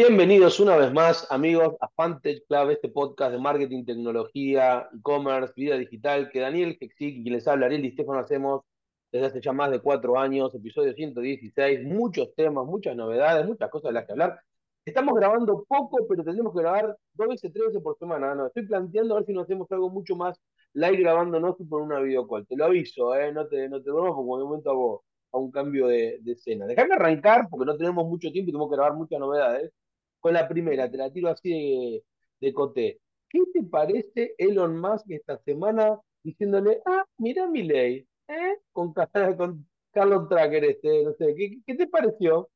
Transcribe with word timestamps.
Bienvenidos 0.00 0.60
una 0.60 0.76
vez 0.76 0.92
más, 0.92 1.26
amigos, 1.28 1.74
a 1.80 1.88
Fantech 1.88 2.46
Club, 2.46 2.70
este 2.70 2.88
podcast 2.88 3.32
de 3.32 3.38
marketing, 3.40 3.84
tecnología, 3.84 4.88
e-commerce, 4.96 5.52
vida 5.56 5.76
digital, 5.76 6.30
que 6.30 6.38
Daniel 6.38 6.78
Hexic 6.80 7.16
y 7.16 7.22
quien 7.24 7.34
les 7.34 7.48
habla, 7.48 7.66
Ariel 7.66 7.84
y 7.84 7.90
Stefano, 7.90 8.20
hacemos 8.20 8.62
desde 9.10 9.26
hace 9.26 9.40
ya 9.40 9.52
más 9.52 9.72
de 9.72 9.80
cuatro 9.80 10.16
años, 10.16 10.54
episodio 10.54 10.94
116, 10.94 11.82
muchos 11.82 12.32
temas, 12.36 12.64
muchas 12.64 12.94
novedades, 12.94 13.44
muchas 13.44 13.68
cosas 13.70 13.88
de 13.88 13.94
las 13.94 14.06
que 14.06 14.12
hablar. 14.12 14.40
Estamos 14.84 15.16
grabando 15.16 15.64
poco, 15.66 16.06
pero 16.08 16.22
tendremos 16.22 16.54
que 16.54 16.60
grabar 16.60 16.96
dos 17.14 17.28
veces, 17.28 17.52
tres 17.52 17.66
veces 17.66 17.82
por 17.82 17.98
semana. 17.98 18.36
No, 18.36 18.46
estoy 18.46 18.66
planteando 18.68 19.14
a 19.14 19.18
ver 19.18 19.26
si 19.26 19.32
nos 19.32 19.46
hacemos 19.46 19.66
algo 19.72 19.90
mucho 19.90 20.14
más 20.14 20.40
live 20.74 20.98
grabándonos 20.98 21.56
por 21.68 21.82
una 21.82 21.98
videocall. 21.98 22.46
Te 22.46 22.56
lo 22.56 22.66
aviso, 22.66 23.16
¿eh? 23.16 23.32
no 23.32 23.48
te, 23.48 23.68
no 23.68 23.82
te 23.82 23.90
duermas 23.90 24.12
porque 24.14 24.42
de 24.42 24.44
momento 24.44 24.70
hago 24.70 25.04
a 25.32 25.38
un 25.38 25.50
cambio 25.50 25.88
de, 25.88 26.18
de 26.20 26.32
escena. 26.34 26.66
Déjame 26.66 26.94
arrancar 26.94 27.48
porque 27.50 27.66
no 27.66 27.76
tenemos 27.76 28.06
mucho 28.06 28.30
tiempo 28.30 28.50
y 28.50 28.52
tenemos 28.52 28.70
que 28.70 28.76
grabar 28.76 28.94
muchas 28.94 29.18
novedades 29.18 29.72
con 30.20 30.34
la 30.34 30.48
primera, 30.48 30.90
te 30.90 30.96
la 30.96 31.12
tiro 31.12 31.28
así 31.28 31.50
de, 31.50 32.04
de 32.40 32.52
coté. 32.52 33.00
¿Qué 33.28 33.40
te 33.52 33.62
parece 33.62 34.34
Elon 34.38 34.80
Musk 34.80 35.10
esta 35.10 35.38
semana 35.38 35.98
diciéndole, 36.22 36.80
ah, 36.86 37.04
mira 37.18 37.46
mi 37.46 37.62
ley, 37.62 38.06
¿eh? 38.28 38.56
con, 38.72 38.92
con 39.36 39.68
Carlos 39.92 40.28
Tracker 40.28 40.64
este, 40.64 41.04
no 41.04 41.12
sé, 41.14 41.34
¿qué, 41.36 41.58
qué 41.66 41.74
te 41.74 41.86
pareció? 41.86 42.48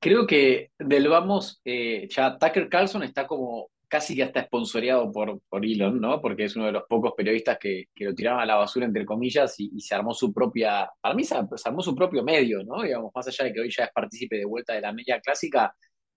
Creo 0.00 0.26
que 0.26 0.72
del 0.78 1.08
vamos, 1.08 1.60
eh, 1.64 2.08
ya 2.10 2.36
Tucker 2.36 2.68
Carlson 2.68 3.04
está 3.04 3.26
como 3.26 3.70
casi 3.92 4.16
que 4.16 4.22
hasta 4.22 4.40
esponsoreado 4.40 5.12
por, 5.12 5.38
por 5.50 5.66
Elon, 5.66 6.00
¿no? 6.00 6.18
Porque 6.18 6.44
es 6.44 6.56
uno 6.56 6.64
de 6.64 6.72
los 6.72 6.84
pocos 6.88 7.12
periodistas 7.14 7.58
que, 7.58 7.88
que 7.94 8.06
lo 8.06 8.14
tiraban 8.14 8.40
a 8.40 8.46
la 8.46 8.54
basura, 8.54 8.86
entre 8.86 9.04
comillas, 9.04 9.54
y, 9.58 9.78
se 9.82 9.94
armó 9.94 10.14
su 10.14 10.32
propia, 10.32 10.90
para 10.98 11.14
mí 11.14 11.24
se, 11.24 11.36
se, 11.56 11.68
armó 11.68 11.82
su 11.82 11.94
propio 11.94 12.24
medio, 12.24 12.64
¿no? 12.64 12.82
Digamos, 12.82 13.12
más 13.14 13.28
allá 13.28 13.44
de 13.44 13.52
que 13.52 13.60
hoy 13.60 13.70
ya 13.70 13.84
es 13.84 13.90
partícipe 13.92 14.38
de 14.38 14.46
vuelta 14.46 14.72
de 14.72 14.80
la 14.80 14.94
media 14.94 15.20
clásica, 15.20 15.76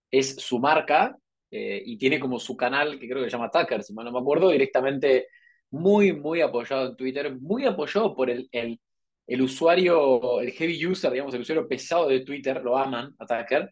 es 0.10 0.38
su 0.38 0.58
marca 0.58 1.18
eh, 1.52 1.84
y 1.86 1.98
tiene 1.98 2.18
como 2.18 2.40
su 2.40 2.56
canal, 2.56 2.98
que 2.98 3.10
creo 3.10 3.22
que 3.22 3.30
se 3.30 3.36
llama 3.36 3.52
Tucker, 3.52 3.84
si 3.84 3.94
mal 3.94 4.06
no 4.06 4.14
me 4.14 4.20
acuerdo, 4.20 4.52
directamente 4.52 5.28
muy, 5.72 6.14
muy 6.14 6.40
apoyado 6.40 6.92
en 6.92 6.96
Twitter, 6.96 7.36
muy 7.42 7.66
apoyado 7.66 8.16
por 8.16 8.30
el, 8.30 8.48
el, 8.54 8.80
el 9.28 9.42
usuario, 9.42 10.40
el 10.40 10.52
heavy 10.52 10.86
user, 10.86 11.12
digamos, 11.12 11.34
el 11.34 11.42
usuario 11.42 11.68
pesado 11.68 12.08
de 12.08 12.22
Twitter, 12.22 12.62
lo 12.64 12.78
aman 12.78 13.14
a 13.20 13.26
Tucker, 13.26 13.70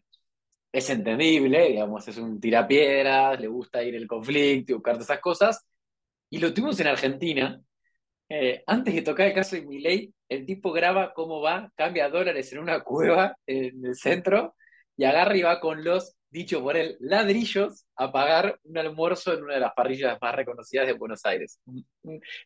es 0.74 0.90
entendible, 0.90 1.68
digamos, 1.68 2.08
es 2.08 2.18
un 2.18 2.40
tirapiedras, 2.40 3.40
le 3.40 3.46
gusta 3.46 3.80
ir 3.84 3.94
el 3.94 4.08
conflicto 4.08 4.72
y 4.72 4.74
buscar 4.74 4.96
esas 4.96 5.20
cosas. 5.20 5.64
Y 6.28 6.38
lo 6.38 6.52
tuvimos 6.52 6.80
en 6.80 6.88
Argentina. 6.88 7.60
Eh, 8.28 8.64
antes 8.66 8.92
de 8.92 9.02
tocar 9.02 9.28
el 9.28 9.34
caso 9.34 9.54
de 9.54 9.62
Milei, 9.62 10.12
el 10.28 10.44
tipo 10.44 10.72
graba 10.72 11.14
cómo 11.14 11.40
va, 11.40 11.70
cambia 11.76 12.08
dólares 12.08 12.52
en 12.52 12.58
una 12.58 12.80
cueva 12.80 13.36
en 13.46 13.86
el 13.86 13.94
centro 13.94 14.56
y 14.96 15.04
agarra 15.04 15.36
y 15.36 15.42
va 15.42 15.60
con 15.60 15.84
los, 15.84 16.16
dicho 16.28 16.60
por 16.60 16.76
él, 16.76 16.96
ladrillos 16.98 17.86
a 17.94 18.10
pagar 18.10 18.58
un 18.64 18.76
almuerzo 18.76 19.32
en 19.32 19.44
una 19.44 19.54
de 19.54 19.60
las 19.60 19.74
parrillas 19.74 20.18
más 20.20 20.34
reconocidas 20.34 20.88
de 20.88 20.94
Buenos 20.94 21.24
Aires. 21.24 21.60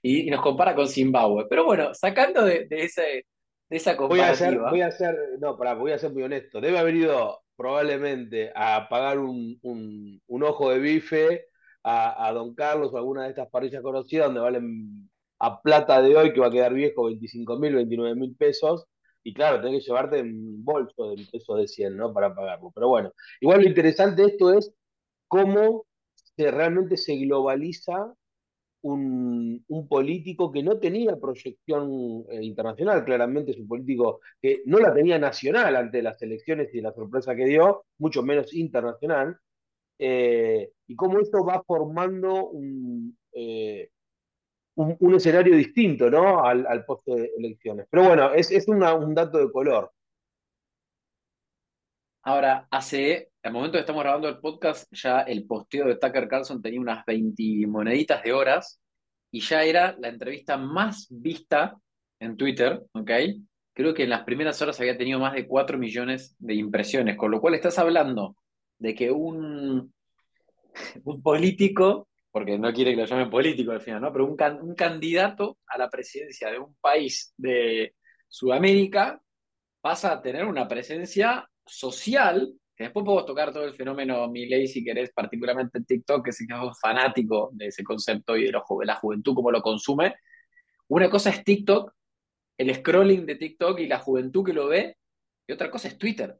Y, 0.02 0.28
y 0.28 0.30
nos 0.30 0.42
compara 0.42 0.74
con 0.74 0.86
Zimbabue. 0.86 1.46
Pero 1.48 1.64
bueno, 1.64 1.94
sacando 1.94 2.44
de, 2.44 2.66
de, 2.66 2.82
ese, 2.82 3.24
de 3.70 3.76
esa 3.76 3.96
comparativa. 3.96 4.28
Voy 4.28 4.34
a, 4.34 4.50
ser, 4.50 4.58
voy 4.58 4.80
a 4.82 4.90
ser, 4.90 5.16
no, 5.40 5.56
pará, 5.56 5.72
voy 5.72 5.92
a 5.92 5.98
ser 5.98 6.12
muy 6.12 6.24
honesto. 6.24 6.60
Debe 6.60 6.78
haber 6.78 6.94
ido 6.94 7.40
probablemente 7.58 8.52
a 8.54 8.88
pagar 8.88 9.18
un, 9.18 9.58
un, 9.62 10.22
un 10.28 10.42
ojo 10.44 10.70
de 10.70 10.78
bife 10.78 11.46
a, 11.82 12.28
a, 12.28 12.32
Don 12.32 12.54
Carlos 12.54 12.92
o 12.92 12.96
alguna 12.96 13.24
de 13.24 13.30
estas 13.30 13.50
parrillas 13.50 13.82
conocidas 13.82 14.26
donde 14.26 14.40
valen 14.40 15.10
a 15.40 15.60
plata 15.60 16.00
de 16.00 16.16
hoy, 16.16 16.32
que 16.32 16.40
va 16.40 16.46
a 16.46 16.52
quedar 16.52 16.72
viejo, 16.72 17.06
25 17.06 17.58
mil, 17.58 17.74
29 17.74 18.14
mil 18.14 18.36
pesos. 18.36 18.86
Y 19.24 19.34
claro, 19.34 19.60
tenés 19.60 19.82
que 19.82 19.88
llevarte 19.88 20.22
un 20.22 20.64
bolso 20.64 21.10
de 21.10 21.26
pesos 21.30 21.58
de 21.58 21.66
100, 21.66 21.96
¿no? 21.96 22.12
Para 22.14 22.32
pagarlo. 22.32 22.70
Pero 22.72 22.88
bueno, 22.88 23.12
igual 23.40 23.62
lo 23.62 23.68
interesante 23.68 24.22
de 24.22 24.28
esto 24.28 24.52
es 24.52 24.72
cómo 25.26 25.84
se, 26.14 26.52
realmente 26.52 26.97
se 26.97 27.16
globaliza 27.16 28.14
un, 28.83 29.65
un, 29.69 29.89
político 29.89 30.53
que 30.53 30.62
no 30.62 30.78
tenía 30.78 31.16
proyección 31.16 32.25
eh, 32.31 32.43
internacional, 32.43 33.05
claramente 33.05 33.53
es 33.53 33.59
un 33.59 33.69
político 33.69 34.21
que 34.41 34.62
no 34.66 34.78
la 34.78 34.94
tenía 34.94 35.19
nacional 35.19 35.77
ante 35.77 36.03
las 36.03 36.21
elecciones 36.22 36.72
y 36.75 36.81
la 36.81 36.93
sorpresa 36.93 37.34
que 37.34 37.44
dio, 37.44 37.84
mucho 37.99 38.22
menos 38.22 38.55
internacional, 38.55 39.39
eh, 39.99 40.71
y 40.87 40.94
cómo 40.94 41.19
esto 41.19 41.44
va 41.44 41.62
formando 41.66 42.49
un, 42.50 43.19
eh, 43.33 43.91
un, 44.77 44.97
un, 45.00 45.15
escenario 45.16 45.56
distinto 45.56 46.09
¿no? 46.09 46.45
al, 46.45 46.66
al 46.66 46.84
post 46.84 47.06
de 47.06 47.33
elecciones. 47.37 47.87
Pero 47.91 48.05
bueno, 48.05 48.33
es, 48.33 48.50
es 48.53 48.69
una, 48.69 48.95
un 48.95 49.15
dato 49.15 49.39
de 49.39 49.50
color. 49.50 49.91
Ahora, 52.22 52.69
hace, 52.71 53.28
al 53.43 53.53
momento 53.53 53.75
que 53.75 53.81
estamos 53.81 54.03
grabando 54.03 54.28
el 54.28 54.38
podcast, 54.38 54.87
ya 54.93 55.21
el 55.21 55.47
posteo 55.47 55.87
de 55.87 55.97
Tucker 55.97 56.28
Carlson 56.28 56.60
tenía 56.60 56.81
unas 56.81 57.04
20 57.04 57.66
moneditas 57.66 58.22
de 58.22 58.32
horas 58.32 58.81
y 59.31 59.41
ya 59.41 59.62
era 59.62 59.97
la 59.99 60.09
entrevista 60.09 60.56
más 60.56 61.06
vista 61.10 61.77
en 62.19 62.37
Twitter, 62.37 62.82
¿ok? 62.93 63.10
Creo 63.72 63.94
que 63.94 64.04
en 64.04 64.10
las 64.10 64.25
primeras 64.25 64.60
horas 64.60 64.81
había 64.81 64.98
tenido 64.98 65.21
más 65.21 65.34
de 65.34 65.47
4 65.47 65.78
millones 65.78 66.34
de 66.38 66.54
impresiones, 66.54 67.16
con 67.16 67.31
lo 67.31 67.41
cual 67.41 67.54
estás 67.54 67.78
hablando 67.78 68.37
de 68.78 68.94
que 68.94 69.10
un, 69.10 69.93
un 71.04 71.22
político, 71.22 72.09
porque 72.31 72.59
no 72.59 72.72
quiere 72.72 72.93
que 72.93 72.97
lo 72.97 73.06
llamen 73.06 73.31
político 73.31 73.71
al 73.71 73.81
final, 73.81 74.00
¿no? 74.00 74.12
Pero 74.12 74.27
un, 74.27 74.37
un 74.62 74.75
candidato 74.75 75.59
a 75.66 75.78
la 75.78 75.88
presidencia 75.88 76.50
de 76.50 76.59
un 76.59 76.75
país 76.81 77.32
de 77.37 77.94
Sudamérica 78.27 79.21
pasa 79.81 80.12
a 80.12 80.22
tener 80.22 80.44
una 80.44 80.66
presencia 80.66 81.48
social, 81.65 82.53
después 82.84 83.05
podemos 83.05 83.27
tocar 83.27 83.53
todo 83.53 83.65
el 83.65 83.75
fenómeno 83.75 84.28
Miley 84.28 84.69
si 84.69 84.84
querés, 84.84 85.11
particularmente 85.12 85.78
en 85.78 85.84
TikTok, 85.84 86.25
que 86.25 86.31
es 86.31 86.47
fanático 86.81 87.50
de 87.53 87.66
ese 87.66 87.83
concepto 87.83 88.37
y 88.37 88.44
de, 88.44 88.53
lo, 88.53 88.65
de 88.78 88.87
la 88.87 88.94
juventud, 88.94 89.34
cómo 89.34 89.50
lo 89.50 89.61
consume. 89.61 90.15
Una 90.89 91.11
cosa 91.11 91.31
es 91.31 91.44
TikTok, 91.44 91.93
el 92.56 92.75
scrolling 92.75 93.27
de 93.27 93.34
TikTok 93.34 93.81
y 93.81 93.87
la 93.87 93.99
juventud 93.99 94.44
que 94.44 94.53
lo 94.53 94.69
ve, 94.69 94.97
y 95.47 95.53
otra 95.53 95.71
cosa 95.71 95.89
es 95.89 95.99
Twitter, 95.99 96.39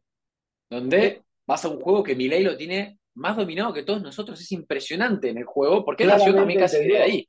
donde 0.71 1.25
vas 1.47 1.65
a 1.65 1.69
un 1.69 1.81
juego 1.81 2.03
que 2.03 2.15
Miley 2.15 2.43
lo 2.43 2.57
tiene 2.57 2.99
más 3.15 3.37
dominado 3.37 3.73
que 3.73 3.83
todos 3.83 4.03
nosotros. 4.03 4.41
Es 4.41 4.53
impresionante 4.53 5.31
en 5.31 5.39
el 5.39 5.45
juego, 5.45 5.85
porque 5.85 6.05
él 6.05 6.11
nació 6.11 6.35
también 6.35 6.61
casi 6.61 6.87
de 6.87 6.99
ahí. 6.99 7.29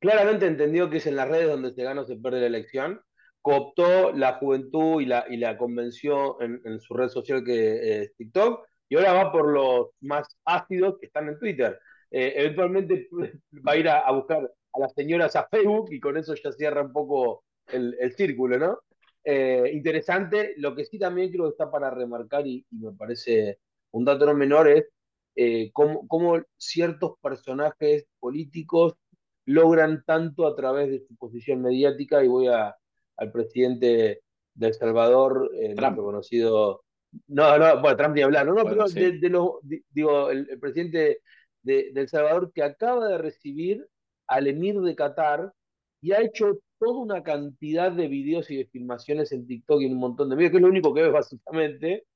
Claramente 0.00 0.46
entendió 0.46 0.90
que 0.90 0.96
es 0.96 1.06
en 1.06 1.16
las 1.16 1.28
redes 1.28 1.48
donde 1.48 1.72
se 1.72 1.82
gana 1.84 2.00
o 2.00 2.04
se 2.04 2.16
pierde 2.16 2.40
la 2.40 2.46
elección, 2.46 3.00
cooptó 3.42 4.12
la 4.12 4.34
juventud 4.34 5.02
y 5.02 5.06
la, 5.06 5.26
y 5.28 5.36
la 5.36 5.58
convenció 5.58 6.40
en, 6.40 6.80
su 6.80 6.94
red 6.94 7.08
social 7.08 7.44
que 7.44 8.02
es 8.02 8.14
TikTok, 8.16 8.66
y 8.88 8.96
ahora 8.96 9.12
va 9.14 9.32
por 9.32 9.52
los 9.52 9.88
más 10.00 10.28
ácidos 10.44 10.98
que 10.98 11.06
están 11.06 11.28
en 11.28 11.38
Twitter. 11.38 11.78
Eh, 12.10 12.34
eventualmente 12.36 13.08
va 13.66 13.72
a 13.72 13.76
ir 13.76 13.88
a, 13.88 14.10
buscar 14.12 14.50
a 14.72 14.78
las 14.78 14.92
señoras 14.94 15.34
a 15.36 15.48
Facebook 15.48 15.92
y 15.92 16.00
con 16.00 16.16
eso 16.16 16.34
ya 16.34 16.52
cierra 16.52 16.82
un 16.82 16.92
poco 16.92 17.44
el, 17.68 17.96
círculo, 18.16 18.58
¿no? 18.58 18.78
Eh, 19.24 19.70
interesante, 19.72 20.54
lo 20.58 20.74
que 20.74 20.84
sí 20.84 20.98
también 20.98 21.30
creo 21.30 21.44
que 21.44 21.50
está 21.50 21.70
para 21.70 21.90
remarcar 21.90 22.46
y, 22.46 22.64
me 22.70 22.92
parece 22.92 23.58
un 23.92 24.04
dato 24.04 24.26
no 24.26 24.34
menor 24.34 24.68
es 24.68 24.88
eh, 25.36 25.70
cómo 25.72 26.40
ciertos 26.56 27.14
personajes 27.20 28.06
políticos 28.20 28.94
logran 29.46 30.04
tanto 30.04 30.46
a 30.46 30.54
través 30.54 30.90
de 30.90 31.00
su 31.06 31.16
posición 31.16 31.62
mediática 31.62 32.22
y 32.22 32.28
voy 32.28 32.48
a, 32.48 32.76
al 33.16 33.32
presidente 33.32 34.22
de 34.54 34.66
El 34.66 34.74
Salvador, 34.74 35.50
eh, 35.54 35.74
Trump. 35.74 35.96
conocido. 35.96 36.84
No, 37.28 37.58
no, 37.58 37.80
bueno, 37.80 37.96
Trump 37.96 38.14
ni 38.14 38.22
hablar, 38.22 38.46
no, 38.46 38.54
no, 38.54 38.62
bueno, 38.62 38.70
pero 38.70 38.88
sí. 38.88 39.00
de, 39.00 39.18
de 39.18 39.28
los, 39.28 39.50
digo, 39.90 40.30
el, 40.30 40.48
el 40.50 40.58
presidente 40.58 41.20
de, 41.62 41.90
de, 41.92 42.00
El 42.00 42.08
Salvador 42.08 42.52
que 42.52 42.62
acaba 42.62 43.06
de 43.08 43.18
recibir 43.18 43.86
al 44.26 44.46
emir 44.46 44.80
de 44.80 44.94
Qatar 44.94 45.52
y 46.00 46.12
ha 46.12 46.20
hecho 46.20 46.58
toda 46.78 46.98
una 46.98 47.22
cantidad 47.22 47.92
de 47.92 48.08
videos 48.08 48.50
y 48.50 48.56
de 48.56 48.66
filmaciones 48.66 49.30
en 49.32 49.46
TikTok 49.46 49.82
y 49.82 49.86
en 49.86 49.92
un 49.92 49.98
montón 50.00 50.30
de 50.30 50.36
videos, 50.36 50.52
que 50.52 50.56
es 50.56 50.62
lo 50.62 50.68
único 50.68 50.94
que 50.94 51.02
ves 51.02 51.12
básicamente. 51.12 52.06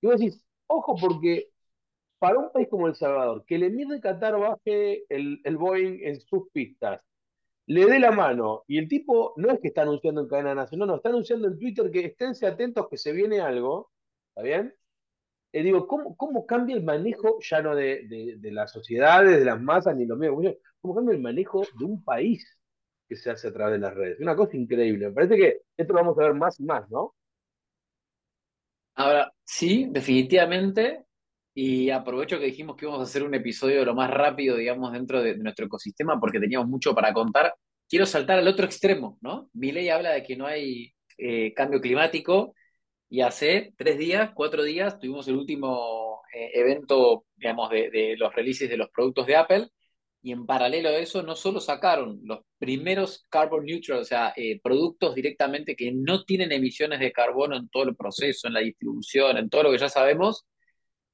Y 0.00 0.06
vos 0.06 0.18
decís, 0.18 0.42
ojo, 0.66 0.96
porque 1.00 1.50
para 2.18 2.38
un 2.38 2.52
país 2.52 2.68
como 2.68 2.86
El 2.88 2.94
Salvador, 2.94 3.44
que 3.46 3.56
el 3.56 3.64
emir 3.64 3.88
de 3.88 4.00
Qatar 4.00 4.38
baje 4.38 5.04
el, 5.08 5.40
el 5.44 5.56
Boeing 5.56 6.00
en 6.02 6.20
sus 6.20 6.48
pistas, 6.52 7.02
le 7.66 7.86
dé 7.86 7.98
la 7.98 8.12
mano 8.12 8.64
y 8.66 8.78
el 8.78 8.88
tipo 8.88 9.34
no 9.36 9.50
es 9.50 9.60
que 9.60 9.68
está 9.68 9.82
anunciando 9.82 10.20
en 10.20 10.28
cadena 10.28 10.54
nacional, 10.54 10.86
no, 10.86 10.92
no, 10.92 10.96
está 10.96 11.08
anunciando 11.08 11.48
en 11.48 11.58
Twitter 11.58 11.90
que 11.90 12.06
esténse 12.06 12.46
atentos 12.46 12.88
que 12.88 12.96
se 12.96 13.12
viene 13.12 13.40
algo, 13.40 13.90
¿está 14.30 14.42
bien? 14.42 14.74
Eh, 15.52 15.62
digo, 15.62 15.86
¿cómo, 15.86 16.16
¿cómo, 16.16 16.46
cambia 16.46 16.76
el 16.76 16.84
manejo 16.84 17.38
ya 17.40 17.62
no 17.62 17.74
de, 17.74 18.36
de, 18.38 18.52
las 18.52 18.70
sociedades, 18.72 19.38
de 19.38 19.44
las 19.44 19.60
masas, 19.60 19.96
ni 19.96 20.04
los 20.04 20.18
medios? 20.18 20.56
¿Cómo 20.80 20.94
cambia 20.94 21.14
el 21.14 21.22
manejo 21.22 21.62
de 21.78 21.84
un 21.84 22.04
país 22.04 22.46
que 23.08 23.16
se 23.16 23.30
hace 23.30 23.48
a 23.48 23.52
través 23.52 23.74
de 23.74 23.78
las 23.78 23.94
redes? 23.94 24.20
Una 24.20 24.36
cosa 24.36 24.56
increíble. 24.56 25.08
Me 25.08 25.14
parece 25.14 25.36
que 25.36 25.62
esto 25.76 25.92
lo 25.94 26.00
vamos 26.00 26.18
a 26.18 26.24
ver 26.24 26.34
más 26.34 26.60
y 26.60 26.64
más, 26.64 26.88
¿no? 26.90 27.14
Ahora, 28.96 29.32
sí, 29.44 29.88
definitivamente. 29.90 31.05
Y 31.58 31.88
aprovecho 31.88 32.38
que 32.38 32.44
dijimos 32.44 32.76
que 32.76 32.84
íbamos 32.84 33.00
a 33.00 33.04
hacer 33.04 33.22
un 33.22 33.34
episodio 33.34 33.82
lo 33.82 33.94
más 33.94 34.10
rápido, 34.10 34.56
digamos, 34.56 34.92
dentro 34.92 35.22
de, 35.22 35.38
nuestro 35.38 35.64
ecosistema, 35.64 36.20
porque 36.20 36.38
teníamos 36.38 36.68
mucho 36.68 36.94
para 36.94 37.14
contar. 37.14 37.54
Quiero 37.88 38.04
saltar 38.04 38.38
al 38.38 38.48
otro 38.48 38.66
extremo, 38.66 39.16
¿no? 39.22 39.48
Milei 39.54 39.88
habla 39.88 40.10
de 40.10 40.22
que 40.22 40.36
no 40.36 40.46
hay 40.46 40.92
eh, 41.16 41.54
cambio 41.54 41.80
climático 41.80 42.54
Y 43.08 43.22
hace 43.22 43.72
tres 43.78 43.96
días, 43.98 44.32
cuatro 44.34 44.64
días, 44.64 44.98
tuvimos 44.98 45.28
el 45.28 45.36
último 45.36 46.20
eh, 46.34 46.50
evento, 46.60 47.24
digamos, 47.36 47.70
de, 47.70 47.90
de, 47.90 48.16
los 48.18 48.34
releases 48.34 48.68
de 48.68 48.76
los 48.76 48.90
productos 48.90 49.26
de 49.26 49.36
Apple. 49.36 49.68
Y 50.22 50.32
en 50.32 50.44
paralelo 50.44 50.90
a 50.90 50.98
eso, 50.98 51.22
no 51.22 51.36
solo 51.36 51.60
sacaron 51.60 52.20
los 52.24 52.40
primeros 52.58 53.26
carbon 53.30 53.64
neutral, 53.64 54.00
o 54.00 54.04
sea, 54.04 54.34
eh, 54.36 54.60
productos 54.62 55.14
directamente 55.14 55.74
que 55.74 55.92
no 55.92 56.24
tienen 56.24 56.52
emisiones 56.52 57.00
de 57.00 57.12
carbono 57.12 57.56
en 57.56 57.68
todo 57.70 57.84
el 57.84 57.96
proceso, 57.96 58.46
en 58.46 58.54
la 58.54 58.60
distribución, 58.60 59.38
en 59.38 59.48
todo 59.48 59.62
lo 59.64 59.70
que 59.72 59.78
ya 59.78 59.88
sabemos, 59.88 60.44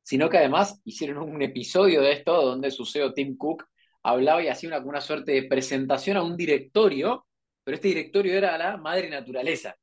sino 0.02 0.28
que 0.28 0.38
además 0.38 0.80
hicieron 0.84 1.18
un 1.18 1.42
episodio 1.42 2.00
de 2.00 2.12
esto 2.12 2.42
donde 2.42 2.70
su 2.70 2.84
CEO 2.84 3.12
Tim 3.12 3.36
Cook 3.36 3.64
hablaba 4.02 4.42
y 4.42 4.48
hacía 4.48 4.68
una, 4.68 4.78
una 4.78 5.00
suerte 5.00 5.32
de 5.32 5.44
presentación 5.44 6.16
a 6.16 6.22
un 6.22 6.36
directorio, 6.36 7.26
pero 7.64 7.76
este 7.76 7.88
directorio 7.88 8.34
era 8.34 8.58
la 8.58 8.76
madre 8.76 9.08
naturaleza 9.08 9.76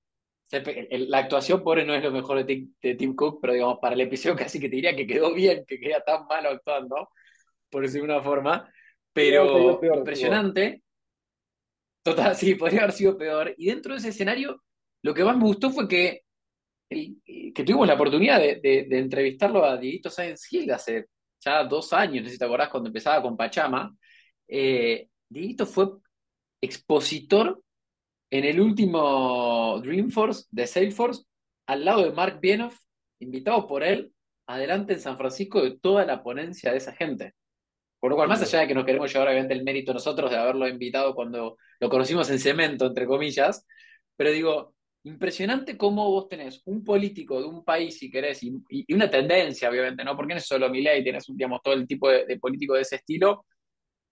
la 0.51 1.19
actuación 1.19 1.63
pobre 1.63 1.85
no 1.85 1.93
es 1.93 2.03
lo 2.03 2.11
mejor 2.11 2.43
de 2.43 2.95
Tim, 2.95 3.15
Cook, 3.15 3.39
pero 3.41 3.53
digamos, 3.53 3.77
para 3.79 3.93
el 3.93 4.01
episodio 4.01 4.35
casi 4.35 4.59
que 4.59 4.67
te 4.67 4.75
diría 4.75 4.95
que 4.95 5.05
quedó 5.05 5.33
bien, 5.33 5.63
que 5.67 5.79
queda 5.79 6.01
tan 6.03 6.25
malo 6.25 6.49
actuando, 6.49 7.09
por 7.69 7.83
decir 7.83 8.01
una 8.01 8.21
forma, 8.21 8.71
pero 9.13 9.79
impresionante. 9.95 10.81
Total, 12.01 12.35
sí, 12.35 12.55
podría 12.55 12.81
haber 12.81 12.93
sido 12.93 13.17
peor. 13.17 13.53
Y 13.57 13.67
dentro 13.67 13.93
de 13.93 13.99
ese 13.99 14.09
escenario, 14.09 14.63
lo 15.03 15.13
que 15.13 15.23
más 15.23 15.37
me 15.37 15.43
gustó 15.43 15.69
fue 15.69 15.87
que, 15.87 16.23
que 16.89 17.63
tuvimos 17.63 17.87
la 17.87 17.93
oportunidad 17.93 18.39
de, 18.39 18.87
entrevistarlo 18.89 19.63
a 19.63 19.77
Dieguito 19.77 20.09
Science 20.09 20.47
Hill 20.49 20.71
hace 20.71 21.05
ya 21.39 21.63
dos 21.63 21.93
años, 21.93 22.23
no 22.23 22.27
sé 22.27 22.33
si 22.33 22.39
te 22.39 22.45
acordás, 22.45 22.69
cuando 22.69 22.89
empezaba 22.89 23.21
con 23.21 23.37
Pachama. 23.37 23.95
Eh, 24.47 25.07
Dieguito 25.29 25.65
fue 25.65 25.87
expositor 26.59 27.61
en 28.31 28.45
el 28.45 28.59
último 28.59 29.79
Dreamforce 29.81 30.47
de 30.51 30.67
Salesforce, 30.67 31.23
al 31.67 31.85
lado 31.85 32.03
de 32.03 32.11
Mark 32.11 32.39
Bienoff, 32.41 32.77
invitado 33.19 33.67
por 33.67 33.83
él, 33.83 34.11
adelante 34.47 34.93
en 34.93 34.99
San 34.99 35.17
Francisco 35.17 35.61
de 35.61 35.77
toda 35.79 36.05
la 36.05 36.23
ponencia 36.23 36.71
de 36.71 36.77
esa 36.77 36.93
gente. 36.93 37.35
Por 37.99 38.11
lo 38.11 38.15
cual, 38.15 38.29
más 38.29 38.41
allá 38.41 38.61
de 38.61 38.67
que 38.67 38.73
nos 38.73 38.85
queremos 38.85 39.11
llevar 39.11 39.27
obviamente 39.27 39.53
el 39.53 39.63
mérito 39.63 39.93
nosotros 39.93 40.31
de 40.31 40.37
haberlo 40.37 40.67
invitado 40.67 41.13
cuando 41.13 41.57
lo 41.79 41.89
conocimos 41.89 42.29
en 42.29 42.39
cemento, 42.39 42.87
entre 42.87 43.05
comillas, 43.05 43.65
pero 44.15 44.31
digo, 44.31 44.73
impresionante 45.03 45.77
cómo 45.77 46.09
vos 46.09 46.27
tenés 46.27 46.61
un 46.65 46.83
político 46.83 47.41
de 47.41 47.47
un 47.47 47.63
país, 47.63 47.97
si 47.97 48.11
querés, 48.11 48.43
y, 48.43 48.93
una 48.93 49.09
tendencia, 49.09 49.69
obviamente, 49.69 50.03
¿no? 50.03 50.15
Porque 50.15 50.33
no 50.33 50.39
es 50.39 50.45
solo 50.45 50.69
Milei, 50.69 51.03
tenés, 51.03 51.25
digamos, 51.27 51.61
todo 51.63 51.73
el 51.73 51.87
tipo 51.87 52.09
de, 52.09 52.37
político 52.39 52.73
de 52.73 52.81
ese 52.81 52.97
estilo, 52.97 53.45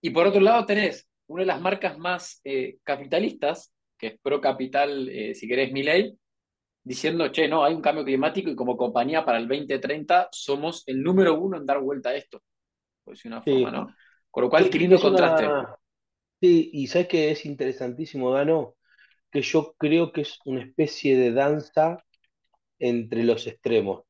y 0.02 0.10
por 0.12 0.28
otro 0.28 0.42
lado 0.42 0.66
tenés 0.66 1.08
una 1.28 1.42
de 1.42 1.48
las 1.48 1.62
marcas 1.62 1.98
más 1.98 2.40
eh, 2.44 2.78
capitalistas 2.84 3.74
que 3.98 4.08
es 4.08 4.20
pro 4.22 4.40
capital, 4.40 5.10
eh, 5.10 5.34
si 5.34 5.48
querés, 5.48 5.72
mi 5.72 5.84
ley, 5.84 6.16
diciendo, 6.84 7.28
che, 7.30 7.48
no, 7.48 7.66
hay 7.66 7.74
un 7.74 7.82
cambio 7.82 8.06
climático 8.06 8.50
y 8.50 8.56
como 8.56 8.78
compañía 8.78 9.26
para 9.26 9.40
el 9.40 9.48
2030 9.48 10.30
somos 10.32 10.84
el 10.86 11.02
número 11.02 11.38
uno 11.38 11.58
en 11.58 11.66
dar 11.66 11.82
vuelta 11.82 12.10
a 12.10 12.16
esto. 12.16 12.42
Pues 13.04 13.26
una 13.26 13.42
forma, 13.42 13.72
¿no? 13.72 13.96
Con 14.30 14.44
lo 14.44 14.50
cual, 14.50 14.70
qué 14.70 14.80
lindo 14.80 15.00
contraste. 15.00 15.48
Sí, 16.40 16.70
y 16.74 16.88
sabes 16.88 17.08
que 17.08 17.32
es 17.32 17.46
interesantísimo, 17.46 18.32
Dano, 18.32 18.77
que 19.32 19.42
yo 19.42 19.76
creo 19.78 20.12
que 20.12 20.22
es 20.22 20.40
una 20.46 20.62
especie 20.64 21.18
de 21.18 21.32
danza 21.32 22.04
entre 22.80 23.24
los 23.24 23.48
extremos. 23.48 24.04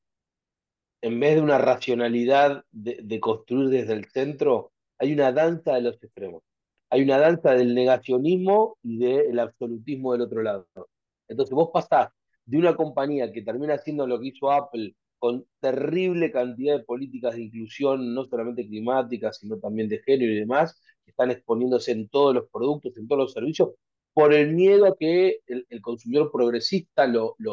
En 1.02 1.20
vez 1.20 1.36
de 1.36 1.42
una 1.42 1.58
racionalidad 1.58 2.64
de 2.72 3.20
construir 3.20 3.70
desde 3.70 3.94
el 3.94 4.06
centro, 4.12 4.74
hay 4.98 5.14
una 5.14 5.32
danza 5.32 5.76
de 5.76 5.82
los 5.82 6.02
extremos 6.04 6.44
hay 6.90 7.02
una 7.04 7.18
danza 7.18 7.54
del 7.54 7.76
negacionismo 7.76 8.78
y 8.84 8.98
del 8.98 9.40
absolutismo 9.40 10.14
del 10.14 10.22
otro 10.22 10.42
lado. 10.42 10.68
Entonces 11.28 11.54
vos 11.54 11.70
pasás 11.74 12.10
de 12.46 12.58
una 12.58 12.76
compañía 12.76 13.32
que 13.32 13.42
termina 13.42 13.76
haciendo 13.76 14.08
lo 14.08 14.20
que 14.20 14.28
hizo 14.28 14.52
Apple 14.52 14.96
con 15.20 15.46
terrible 15.60 16.32
cantidad 16.32 16.78
de 16.78 16.84
políticas 16.86 17.36
de 17.36 17.44
inclusión, 17.44 18.14
no 18.14 18.26
solamente 18.26 18.68
climáticas, 18.68 19.38
sino 19.40 19.58
también 19.58 19.90
de 19.90 20.00
género 20.00 20.32
y 20.32 20.40
demás, 20.40 20.80
que 21.04 21.12
están 21.12 21.32
exponiéndose 21.32 21.92
en 21.92 22.08
todos 22.08 22.36
los 22.36 22.50
productos, 22.50 22.96
en 22.98 23.08
todos 23.08 23.24
los 23.24 23.34
servicios, 23.34 23.72
por 24.18 24.34
el 24.34 24.52
miedo 24.52 24.88
a 24.88 24.98
que 24.98 25.42
el, 25.46 25.80
consumidor 25.80 26.32
progresista 26.32 27.06
los, 27.06 27.38
de 27.38 27.52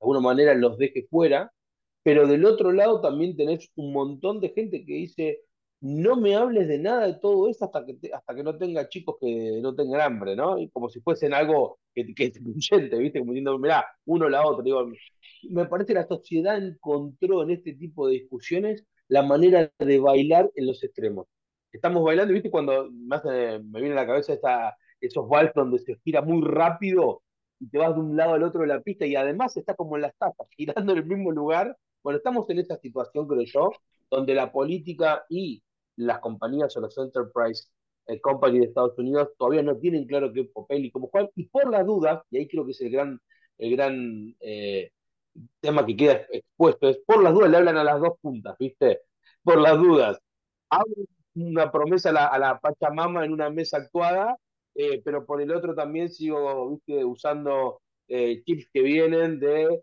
alguna 0.00 0.20
manera 0.20 0.54
los 0.54 0.78
deje 0.78 1.08
fuera, 1.10 1.52
pero 2.04 2.28
del 2.28 2.44
otro 2.44 2.70
lado 2.70 3.00
también 3.00 3.36
tenés 3.36 3.68
un 3.74 3.92
montón 3.92 4.38
de 4.40 4.50
gente 4.50 4.84
que 4.86 4.92
dice, 4.92 5.40
no 5.80 6.14
me 6.14 6.36
hables 6.36 6.68
de 6.68 6.78
nada 6.78 7.08
de 7.08 7.14
todo 7.14 7.48
eso 7.48 7.64
hasta 7.64 7.84
que, 7.84 7.98
hasta 8.12 8.32
que 8.32 8.44
no 8.44 8.56
tenga 8.56 8.88
chicos 8.88 9.16
que 9.20 9.58
no 9.60 9.74
tengan 9.74 10.02
hambre, 10.02 10.36
¿no? 10.36 10.56
Y 10.56 10.68
como 10.68 10.88
si 10.88 11.00
fuesen 11.00 11.34
algo 11.34 11.80
que, 11.92 12.14
que 12.14 12.26
es 12.26 12.36
incluyente, 12.36 12.96
¿viste? 12.96 13.18
Como 13.18 13.32
diciendo, 13.32 13.58
mirá, 13.58 13.84
uno 14.04 14.28
la 14.28 14.46
otra. 14.46 14.64
Me 15.50 15.66
parece 15.66 15.88
que 15.88 15.94
la 15.94 16.06
sociedad 16.06 16.64
encontró 16.64 17.42
en 17.42 17.50
este 17.50 17.72
tipo 17.72 18.06
de 18.06 18.12
discusiones 18.20 18.86
la 19.08 19.24
manera 19.24 19.68
de 19.80 19.98
bailar 19.98 20.48
en 20.54 20.66
los 20.68 20.80
extremos. 20.84 21.26
Estamos 21.72 22.04
bailando, 22.04 22.32
¿viste? 22.34 22.52
Cuando 22.52 22.88
más 22.92 23.24
me 23.24 23.80
viene 23.80 23.94
a 23.94 24.02
la 24.02 24.06
cabeza 24.06 24.32
esta, 24.32 24.76
esos 25.06 25.28
vals 25.28 25.52
donde 25.54 25.78
se 25.78 25.96
gira 26.04 26.22
muy 26.22 26.42
rápido 26.46 27.22
y 27.60 27.68
te 27.68 27.78
vas 27.78 27.94
de 27.94 28.00
un 28.00 28.16
lado 28.16 28.34
al 28.34 28.42
otro 28.42 28.62
de 28.62 28.68
la 28.68 28.80
pista 28.80 29.06
y 29.06 29.16
además 29.16 29.56
está 29.56 29.74
como 29.74 29.96
en 29.96 30.02
las 30.02 30.14
tapas, 30.18 30.48
girando 30.56 30.92
en 30.92 30.98
el 30.98 31.06
mismo 31.06 31.32
lugar. 31.32 31.76
Bueno, 32.02 32.18
estamos 32.18 32.48
en 32.50 32.58
esta 32.58 32.76
situación, 32.76 33.26
creo 33.26 33.44
yo, 33.44 33.70
donde 34.10 34.34
la 34.34 34.52
política 34.52 35.24
y 35.28 35.62
las 35.96 36.18
compañías 36.18 36.76
o 36.76 36.80
las 36.80 36.96
enterprise 36.98 37.68
eh, 38.06 38.20
companies 38.20 38.60
de 38.60 38.66
Estados 38.68 38.98
Unidos 38.98 39.30
todavía 39.38 39.62
no 39.62 39.76
tienen 39.78 40.06
claro 40.06 40.32
qué 40.32 40.44
papel 40.44 40.84
y 40.84 40.90
cómo 40.90 41.08
jugar, 41.08 41.30
y 41.34 41.48
por 41.48 41.70
las 41.70 41.86
dudas, 41.86 42.22
y 42.30 42.38
ahí 42.38 42.48
creo 42.48 42.64
que 42.66 42.72
es 42.72 42.80
el 42.82 42.90
gran, 42.90 43.20
el 43.58 43.76
gran 43.76 44.36
eh, 44.40 44.90
tema 45.60 45.86
que 45.86 45.96
queda 45.96 46.26
expuesto, 46.30 46.88
es 46.88 46.98
por 47.06 47.22
las 47.22 47.32
dudas 47.32 47.50
le 47.50 47.56
hablan 47.56 47.76
a 47.76 47.84
las 47.84 48.00
dos 48.00 48.18
puntas, 48.20 48.56
¿viste? 48.58 49.00
Por 49.42 49.60
las 49.60 49.78
dudas. 49.78 50.18
Hablan 50.70 51.06
una 51.34 51.70
promesa 51.72 52.10
a 52.10 52.38
la 52.38 52.58
Pachamama 52.60 53.24
en 53.24 53.32
una 53.32 53.50
mesa 53.50 53.78
actuada, 53.78 54.36
eh, 54.74 55.02
pero 55.04 55.24
por 55.24 55.40
el 55.40 55.52
otro 55.52 55.74
también 55.74 56.10
sigo 56.10 56.70
¿viste? 56.70 57.04
usando 57.04 57.80
chips 58.08 58.68
que 58.72 58.82
vienen 58.82 59.40
de 59.40 59.82